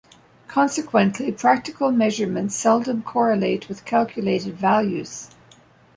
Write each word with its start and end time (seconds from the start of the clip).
Consequently, 0.47 1.31
practical 1.31 1.91
measurements 1.91 2.55
seldom 2.55 3.03
correlate 3.03 3.69
with 3.69 3.85
calculated 3.85 4.57
values. 4.57 5.29